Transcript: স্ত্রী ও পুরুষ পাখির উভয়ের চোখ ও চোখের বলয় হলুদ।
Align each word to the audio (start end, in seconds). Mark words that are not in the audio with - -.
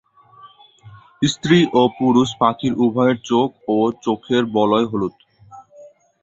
স্ত্রী 1.23 1.59
ও 1.73 1.81
পুরুষ 1.97 2.29
পাখির 2.41 2.73
উভয়ের 2.85 3.17
চোখ 3.29 3.47
ও 3.69 3.77
চোখের 4.03 4.43
বলয় 4.57 4.85
হলুদ। 4.91 5.15